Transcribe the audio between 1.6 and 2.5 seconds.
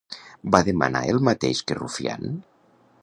que Rufián?